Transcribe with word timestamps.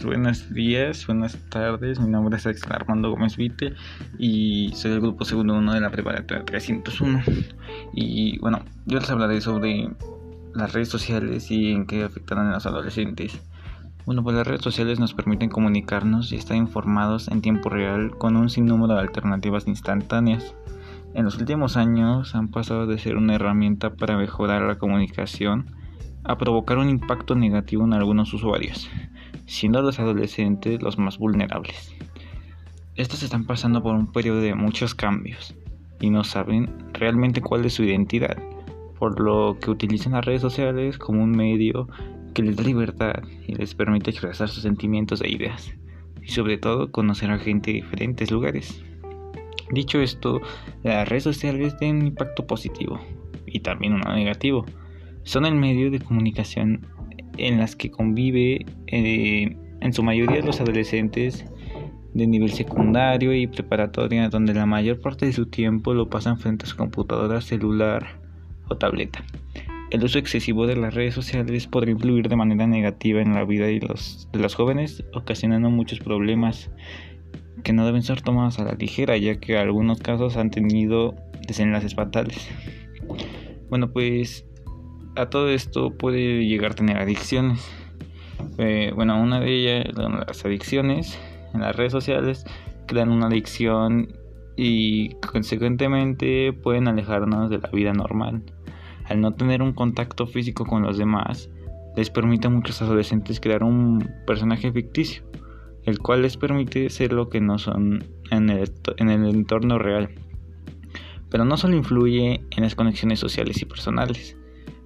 pues 0.00 0.16
buenos 0.16 0.54
días, 0.54 1.06
buenas 1.06 1.36
tardes. 1.50 2.00
Mi 2.00 2.08
nombre 2.08 2.38
es 2.38 2.46
Axel 2.46 2.72
Armando 2.72 3.10
Gómez 3.10 3.36
Vite 3.36 3.74
y 4.18 4.70
soy 4.74 4.92
del 4.92 5.00
grupo 5.02 5.26
segundo 5.26 5.52
1 5.52 5.74
de 5.74 5.80
la 5.80 5.90
preparatoria 5.90 6.42
301. 6.42 7.22
Y 7.92 8.38
bueno, 8.38 8.60
yo 8.86 8.98
les 8.98 9.10
hablaré 9.10 9.42
sobre 9.42 9.90
las 10.54 10.72
redes 10.72 10.88
sociales 10.88 11.50
y 11.50 11.72
en 11.72 11.86
qué 11.86 12.02
afectarán 12.02 12.46
a 12.46 12.52
los 12.52 12.64
adolescentes. 12.64 13.38
Bueno, 14.06 14.22
pues 14.22 14.36
las 14.36 14.46
redes 14.46 14.62
sociales 14.62 14.98
nos 14.98 15.12
permiten 15.12 15.50
comunicarnos 15.50 16.32
y 16.32 16.36
estar 16.36 16.56
informados 16.56 17.28
en 17.28 17.42
tiempo 17.42 17.68
real 17.68 18.16
con 18.16 18.38
un 18.38 18.48
sinnúmero 18.48 18.94
de 18.94 19.00
alternativas 19.00 19.66
instantáneas. 19.66 20.54
En 21.12 21.26
los 21.26 21.36
últimos 21.36 21.76
años 21.76 22.34
han 22.34 22.48
pasado 22.48 22.86
de 22.86 22.98
ser 22.98 23.18
una 23.18 23.34
herramienta 23.34 23.90
para 23.90 24.16
mejorar 24.16 24.62
la 24.62 24.78
comunicación 24.78 25.74
a 26.24 26.38
provocar 26.38 26.78
un 26.78 26.88
impacto 26.88 27.34
negativo 27.34 27.84
en 27.84 27.94
algunos 27.94 28.32
usuarios, 28.32 28.90
siendo 29.50 29.82
los 29.82 29.98
adolescentes 29.98 30.80
los 30.80 30.96
más 30.96 31.18
vulnerables. 31.18 31.92
Estos 32.94 33.24
están 33.24 33.46
pasando 33.46 33.82
por 33.82 33.96
un 33.96 34.12
periodo 34.12 34.40
de 34.40 34.54
muchos 34.54 34.94
cambios 34.94 35.56
y 36.00 36.08
no 36.10 36.22
saben 36.22 36.72
realmente 36.92 37.40
cuál 37.40 37.64
es 37.64 37.74
su 37.74 37.82
identidad, 37.82 38.38
por 38.96 39.18
lo 39.18 39.58
que 39.60 39.72
utilizan 39.72 40.12
las 40.12 40.24
redes 40.24 40.40
sociales 40.40 40.98
como 40.98 41.24
un 41.24 41.32
medio 41.32 41.88
que 42.32 42.44
les 42.44 42.56
da 42.56 42.62
libertad 42.62 43.24
y 43.48 43.56
les 43.56 43.74
permite 43.74 44.10
expresar 44.10 44.48
sus 44.48 44.62
sentimientos 44.62 45.20
e 45.20 45.28
ideas, 45.28 45.74
y 46.22 46.28
sobre 46.28 46.56
todo 46.56 46.92
conocer 46.92 47.32
a 47.32 47.38
gente 47.38 47.72
de 47.72 47.78
diferentes 47.78 48.30
lugares. 48.30 48.84
Dicho 49.72 50.00
esto, 50.00 50.40
las 50.84 51.08
redes 51.08 51.24
sociales 51.24 51.76
tienen 51.76 52.02
un 52.02 52.06
impacto 52.08 52.46
positivo 52.46 53.00
y 53.46 53.60
también 53.60 53.94
uno 53.94 54.14
negativo 54.14 54.64
son 55.24 55.44
el 55.44 55.56
medio 55.56 55.90
de 55.90 55.98
comunicación 55.98 56.86
en 57.46 57.58
las 57.58 57.76
que 57.76 57.90
convive 57.90 58.66
eh, 58.86 59.56
en 59.80 59.92
su 59.92 60.02
mayoría 60.02 60.42
los 60.42 60.60
adolescentes 60.60 61.44
de 62.14 62.26
nivel 62.26 62.50
secundario 62.50 63.34
y 63.34 63.46
preparatoria, 63.46 64.28
donde 64.28 64.54
la 64.54 64.66
mayor 64.66 65.00
parte 65.00 65.26
de 65.26 65.32
su 65.32 65.46
tiempo 65.46 65.94
lo 65.94 66.08
pasan 66.08 66.38
frente 66.38 66.64
a 66.64 66.68
su 66.68 66.76
computadora, 66.76 67.40
celular 67.40 68.20
o 68.68 68.76
tableta. 68.76 69.24
El 69.90 70.04
uso 70.04 70.18
excesivo 70.18 70.66
de 70.66 70.76
las 70.76 70.94
redes 70.94 71.14
sociales 71.14 71.66
podría 71.66 71.92
influir 71.92 72.28
de 72.28 72.36
manera 72.36 72.66
negativa 72.66 73.20
en 73.20 73.34
la 73.34 73.44
vida 73.44 73.66
de 73.66 73.80
los, 73.80 74.28
de 74.32 74.38
los 74.38 74.54
jóvenes, 74.54 75.04
ocasionando 75.14 75.70
muchos 75.70 75.98
problemas 75.98 76.70
que 77.64 77.72
no 77.72 77.84
deben 77.84 78.02
ser 78.02 78.22
tomados 78.22 78.58
a 78.58 78.64
la 78.64 78.74
ligera, 78.74 79.16
ya 79.16 79.38
que 79.38 79.58
algunos 79.58 80.00
casos 80.00 80.36
han 80.36 80.50
tenido 80.50 81.16
desenlaces 81.46 81.94
fatales. 81.94 82.48
Bueno, 83.68 83.92
pues 83.92 84.46
a 85.16 85.26
todo 85.26 85.48
esto 85.48 85.90
puede 85.90 86.46
llegar 86.46 86.72
a 86.72 86.74
tener 86.74 86.98
adicciones. 86.98 87.68
Eh, 88.58 88.92
bueno, 88.94 89.20
una 89.20 89.40
de 89.40 89.52
ellas, 89.52 89.94
las 89.96 90.44
adicciones 90.44 91.18
en 91.54 91.60
las 91.60 91.76
redes 91.76 91.92
sociales, 91.92 92.44
crean 92.86 93.10
una 93.10 93.26
adicción 93.26 94.12
y 94.56 95.14
consecuentemente 95.16 96.52
pueden 96.52 96.88
alejarnos 96.88 97.50
de 97.50 97.58
la 97.58 97.70
vida 97.70 97.92
normal. 97.92 98.42
Al 99.06 99.20
no 99.20 99.34
tener 99.34 99.62
un 99.62 99.72
contacto 99.72 100.26
físico 100.26 100.64
con 100.64 100.82
los 100.82 100.98
demás, 100.98 101.50
les 101.96 102.10
permite 102.10 102.46
a 102.46 102.50
muchos 102.50 102.80
adolescentes 102.82 103.40
crear 103.40 103.64
un 103.64 104.08
personaje 104.26 104.70
ficticio, 104.72 105.22
el 105.84 105.98
cual 105.98 106.22
les 106.22 106.36
permite 106.36 106.88
ser 106.90 107.12
lo 107.12 107.28
que 107.28 107.40
no 107.40 107.58
son 107.58 108.04
en 108.30 108.50
el, 108.50 108.70
en 108.98 109.10
el 109.10 109.26
entorno 109.26 109.78
real. 109.78 110.10
Pero 111.30 111.44
no 111.44 111.56
solo 111.56 111.76
influye 111.76 112.44
en 112.50 112.62
las 112.62 112.74
conexiones 112.74 113.18
sociales 113.18 113.60
y 113.62 113.64
personales, 113.64 114.36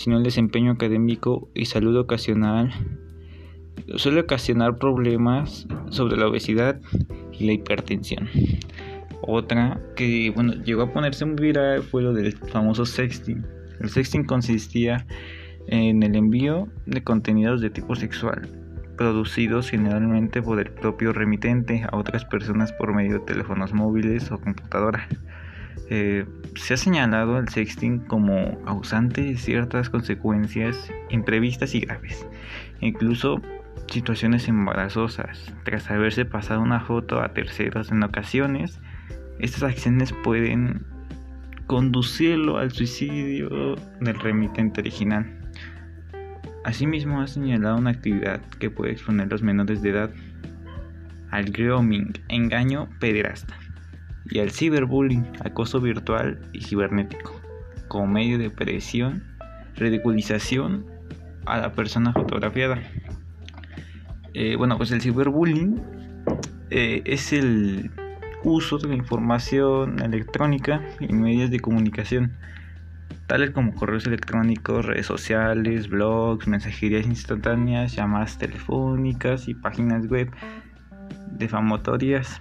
sino 0.00 0.16
el 0.16 0.22
desempeño 0.22 0.72
académico 0.72 1.50
y 1.54 1.66
salud 1.66 1.94
ocasional 1.98 2.72
suele 3.96 4.20
ocasionar 4.20 4.78
problemas 4.78 5.66
sobre 5.90 6.16
la 6.16 6.26
obesidad 6.26 6.80
y 7.38 7.44
la 7.44 7.52
hipertensión. 7.52 8.26
Otra 9.20 9.78
que 9.96 10.30
bueno 10.34 10.54
llegó 10.54 10.82
a 10.84 10.92
ponerse 10.94 11.26
muy 11.26 11.36
viral 11.36 11.82
fue 11.82 12.00
lo 12.00 12.14
del 12.14 12.32
famoso 12.32 12.86
sexting. 12.86 13.44
El 13.78 13.90
sexting 13.90 14.24
consistía 14.24 15.06
en 15.66 16.02
el 16.02 16.16
envío 16.16 16.68
de 16.86 17.04
contenidos 17.04 17.60
de 17.60 17.68
tipo 17.68 17.94
sexual, 17.94 18.48
producidos 18.96 19.68
generalmente 19.68 20.40
por 20.40 20.60
el 20.60 20.70
propio 20.70 21.12
remitente 21.12 21.84
a 21.92 21.94
otras 21.94 22.24
personas 22.24 22.72
por 22.72 22.94
medio 22.94 23.18
de 23.18 23.26
teléfonos 23.26 23.74
móviles 23.74 24.32
o 24.32 24.40
computadoras. 24.40 25.06
Eh, 25.88 26.24
se 26.54 26.74
ha 26.74 26.76
señalado 26.76 27.38
el 27.38 27.48
sexting 27.48 28.00
como 28.00 28.60
causante 28.64 29.22
de 29.22 29.36
ciertas 29.36 29.90
consecuencias 29.90 30.90
imprevistas 31.08 31.74
y 31.74 31.80
graves, 31.80 32.26
incluso 32.80 33.40
situaciones 33.88 34.48
embarazosas. 34.48 35.52
Tras 35.64 35.90
haberse 35.90 36.24
pasado 36.24 36.60
una 36.60 36.80
foto 36.80 37.20
a 37.20 37.32
terceros 37.32 37.90
en 37.90 38.02
ocasiones, 38.02 38.80
estas 39.38 39.62
acciones 39.62 40.12
pueden 40.24 40.84
conducirlo 41.66 42.58
al 42.58 42.70
suicidio 42.70 43.76
del 44.00 44.18
remitente 44.20 44.80
original. 44.80 45.38
Asimismo, 46.64 47.20
ha 47.20 47.26
señalado 47.26 47.76
una 47.78 47.90
actividad 47.90 48.40
que 48.58 48.70
puede 48.70 48.92
exponer 48.92 49.26
a 49.26 49.30
los 49.30 49.42
menores 49.42 49.80
de 49.82 49.90
edad 49.90 50.10
al 51.30 51.46
grooming, 51.46 52.12
engaño 52.28 52.88
pederasta 52.98 53.56
y 54.30 54.38
al 54.38 54.50
ciberbullying, 54.50 55.26
acoso 55.44 55.80
virtual 55.80 56.40
y 56.52 56.62
cibernético, 56.62 57.40
como 57.88 58.06
medio 58.06 58.38
de 58.38 58.50
presión, 58.50 59.24
ridiculización 59.76 60.86
a 61.46 61.58
la 61.58 61.72
persona 61.72 62.12
fotografiada. 62.12 62.80
Eh, 64.34 64.56
bueno, 64.56 64.76
pues 64.76 64.92
el 64.92 65.00
ciberbullying 65.00 65.82
eh, 66.70 67.02
es 67.04 67.32
el 67.32 67.90
uso 68.44 68.78
de 68.78 68.88
la 68.88 68.94
información 68.94 70.00
electrónica 70.00 70.80
en 71.00 71.20
medios 71.20 71.50
de 71.50 71.58
comunicación, 71.58 72.32
tales 73.26 73.50
como 73.50 73.74
correos 73.74 74.06
electrónicos, 74.06 74.86
redes 74.86 75.06
sociales, 75.06 75.88
blogs, 75.88 76.46
mensajerías 76.46 77.06
instantáneas, 77.06 77.94
llamadas 77.94 78.38
telefónicas 78.38 79.48
y 79.48 79.54
páginas 79.54 80.06
web 80.06 80.30
defamatorias 81.32 82.40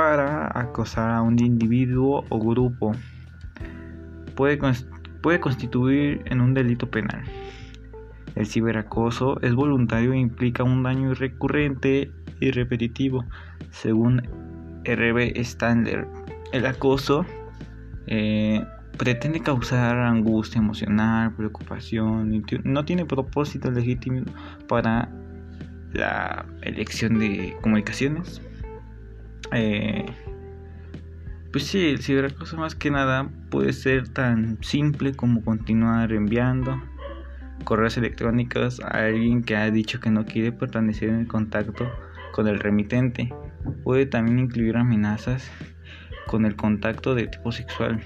para 0.00 0.50
acosar 0.58 1.10
a 1.10 1.20
un 1.20 1.38
individuo 1.38 2.24
o 2.30 2.38
grupo. 2.38 2.92
Puede, 4.34 4.58
puede 5.20 5.40
constituir 5.40 6.22
en 6.24 6.40
un 6.40 6.54
delito 6.54 6.90
penal. 6.90 7.22
El 8.34 8.46
ciberacoso 8.46 9.38
es 9.42 9.54
voluntario 9.54 10.14
e 10.14 10.18
implica 10.18 10.64
un 10.64 10.84
daño 10.84 11.12
recurrente 11.12 12.10
y 12.40 12.50
repetitivo, 12.50 13.26
según 13.72 14.22
R.B. 14.84 15.34
Standler. 15.44 16.08
El 16.54 16.64
acoso 16.64 17.26
eh, 18.06 18.64
pretende 18.96 19.40
causar 19.40 19.98
angustia 19.98 20.60
emocional, 20.60 21.34
preocupación, 21.36 22.42
no 22.64 22.86
tiene 22.86 23.04
propósito 23.04 23.70
legítimo 23.70 24.22
para 24.66 25.10
la 25.92 26.46
elección 26.62 27.18
de 27.18 27.54
comunicaciones 27.60 28.40
eh, 29.52 30.06
pues 31.52 31.64
sí, 31.64 31.88
el 31.88 32.00
ciberacoso 32.00 32.56
más 32.56 32.74
que 32.74 32.90
nada 32.90 33.28
puede 33.50 33.72
ser 33.72 34.08
tan 34.08 34.58
simple 34.62 35.14
como 35.14 35.42
continuar 35.42 36.12
enviando 36.12 36.80
correos 37.64 37.96
electrónicos 37.96 38.80
a 38.80 39.06
alguien 39.06 39.42
que 39.42 39.56
ha 39.56 39.70
dicho 39.70 40.00
que 40.00 40.10
no 40.10 40.24
quiere 40.24 40.52
permanecer 40.52 41.08
en 41.08 41.26
contacto 41.26 41.90
con 42.32 42.48
el 42.48 42.58
remitente. 42.58 43.32
Puede 43.82 44.06
también 44.06 44.38
incluir 44.38 44.76
amenazas 44.76 45.50
con 46.26 46.46
el 46.46 46.56
contacto 46.56 47.14
de 47.14 47.26
tipo 47.26 47.52
sexual. 47.52 48.00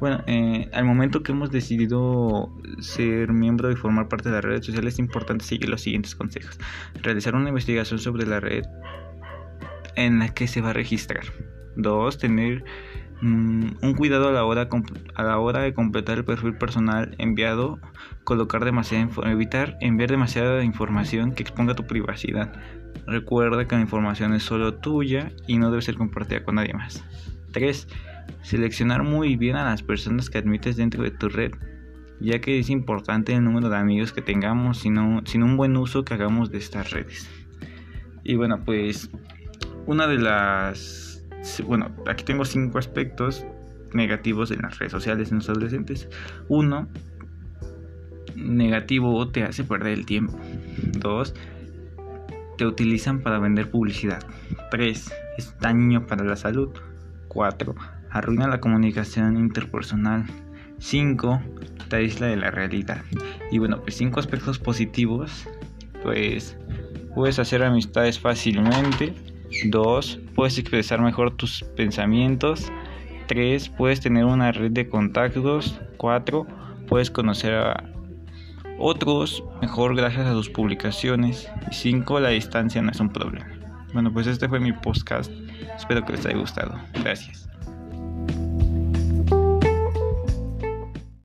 Bueno, 0.00 0.22
eh, 0.26 0.68
al 0.72 0.84
momento 0.84 1.22
que 1.22 1.32
hemos 1.32 1.50
decidido 1.50 2.52
ser 2.80 3.32
miembro 3.32 3.70
y 3.70 3.76
formar 3.76 4.08
parte 4.08 4.28
de 4.28 4.36
la 4.36 4.40
red 4.40 4.62
social 4.62 4.86
es 4.86 4.98
importante 4.98 5.44
seguir 5.44 5.68
los 5.68 5.80
siguientes 5.80 6.14
consejos. 6.14 6.58
Realizar 7.02 7.34
una 7.34 7.48
investigación 7.48 7.98
sobre 7.98 8.26
la 8.26 8.38
red 8.38 8.64
en 9.98 10.20
la 10.20 10.28
que 10.28 10.46
se 10.46 10.60
va 10.60 10.70
a 10.70 10.72
registrar. 10.72 11.24
Dos, 11.76 12.18
tener 12.18 12.64
mm, 13.20 13.70
un 13.82 13.94
cuidado 13.94 14.28
a 14.28 14.32
la, 14.32 14.44
hora, 14.44 14.68
a 15.14 15.22
la 15.22 15.38
hora 15.38 15.60
de 15.60 15.74
completar 15.74 16.18
el 16.18 16.24
perfil 16.24 16.54
personal 16.54 17.14
enviado, 17.18 17.78
colocar 18.24 18.64
demasiada 18.64 19.08
evitar 19.30 19.76
enviar 19.80 20.10
demasiada 20.10 20.62
información 20.62 21.32
que 21.32 21.42
exponga 21.42 21.74
tu 21.74 21.86
privacidad. 21.86 22.52
Recuerda 23.06 23.66
que 23.66 23.74
la 23.74 23.82
información 23.82 24.34
es 24.34 24.44
solo 24.44 24.74
tuya 24.74 25.32
y 25.46 25.58
no 25.58 25.70
debe 25.70 25.82
ser 25.82 25.96
compartida 25.96 26.44
con 26.44 26.56
nadie 26.56 26.74
más. 26.74 27.04
3. 27.52 27.88
Seleccionar 28.42 29.02
muy 29.02 29.36
bien 29.36 29.56
a 29.56 29.64
las 29.64 29.82
personas 29.82 30.30
que 30.30 30.38
admites 30.38 30.76
dentro 30.76 31.02
de 31.02 31.10
tu 31.10 31.28
red, 31.28 31.52
ya 32.20 32.40
que 32.40 32.58
es 32.58 32.70
importante 32.70 33.32
el 33.32 33.42
número 33.42 33.68
de 33.68 33.76
amigos 33.76 34.12
que 34.12 34.22
tengamos, 34.22 34.78
sino 34.78 35.22
un 35.34 35.56
buen 35.56 35.76
uso 35.76 36.04
que 36.04 36.14
hagamos 36.14 36.50
de 36.50 36.58
estas 36.58 36.90
redes. 36.90 37.28
Y 38.22 38.36
bueno, 38.36 38.62
pues 38.64 39.10
una 39.88 40.06
de 40.06 40.18
las... 40.18 41.24
Bueno, 41.66 41.90
aquí 42.06 42.22
tengo 42.22 42.44
cinco 42.44 42.78
aspectos 42.78 43.46
negativos 43.94 44.50
en 44.50 44.60
las 44.60 44.78
redes 44.78 44.92
sociales 44.92 45.30
en 45.30 45.38
los 45.38 45.48
adolescentes. 45.48 46.10
Uno, 46.48 46.88
negativo 48.36 49.26
te 49.28 49.44
hace 49.44 49.64
perder 49.64 49.94
el 49.94 50.04
tiempo. 50.04 50.38
Dos, 50.98 51.34
te 52.58 52.66
utilizan 52.66 53.22
para 53.22 53.38
vender 53.38 53.70
publicidad. 53.70 54.22
3. 54.70 55.10
Es 55.38 55.58
daño 55.58 56.06
para 56.06 56.22
la 56.22 56.36
salud. 56.36 56.68
4. 57.28 57.74
Arruina 58.10 58.46
la 58.46 58.60
comunicación 58.60 59.38
interpersonal. 59.38 60.26
5. 60.80 61.40
Te 61.88 61.96
aísla 61.96 62.26
de 62.26 62.36
la 62.36 62.50
realidad. 62.50 63.02
Y 63.50 63.56
bueno, 63.58 63.80
pues 63.80 63.96
5 63.96 64.20
aspectos 64.20 64.58
positivos. 64.58 65.48
Pues 66.02 66.58
puedes 67.14 67.38
hacer 67.38 67.62
amistades 67.62 68.20
fácilmente. 68.20 69.14
2. 69.64 70.20
Puedes 70.34 70.58
expresar 70.58 71.00
mejor 71.00 71.36
tus 71.36 71.64
pensamientos. 71.76 72.70
3. 73.26 73.68
Puedes 73.70 74.00
tener 74.00 74.24
una 74.24 74.52
red 74.52 74.70
de 74.70 74.88
contactos. 74.88 75.80
4. 75.96 76.46
Puedes 76.86 77.10
conocer 77.10 77.54
a 77.54 77.84
otros 78.78 79.42
mejor 79.60 79.96
gracias 79.96 80.26
a 80.26 80.32
sus 80.32 80.48
publicaciones. 80.48 81.50
Y 81.70 81.74
5. 81.74 82.20
La 82.20 82.30
distancia 82.30 82.80
no 82.82 82.90
es 82.90 83.00
un 83.00 83.10
problema. 83.10 83.48
Bueno, 83.92 84.12
pues 84.12 84.26
este 84.26 84.48
fue 84.48 84.60
mi 84.60 84.72
podcast. 84.72 85.30
Espero 85.76 86.04
que 86.04 86.12
les 86.12 86.26
haya 86.26 86.36
gustado. 86.36 86.78
Gracias. 86.94 87.48